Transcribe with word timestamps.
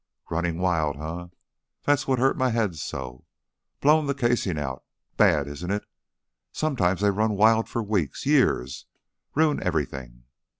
"Running 0.31 0.57
wild, 0.57 0.97
eh? 0.97 1.27
Tha's 1.83 2.07
what 2.07 2.17
hurts 2.17 2.35
my 2.39 2.49
head 2.49 2.75
so. 2.75 3.27
Blown 3.81 4.07
the 4.07 4.15
casing 4.15 4.57
out 4.57 4.83
Bad, 5.15 5.47
isn't 5.47 5.69
it? 5.69 5.83
Sometimes 6.51 7.01
they 7.01 7.11
run 7.11 7.35
wild 7.37 7.69
for 7.69 7.83
weeks, 7.83 8.25
years 8.25 8.87
ruin 9.35 9.61
everything." 9.61 10.23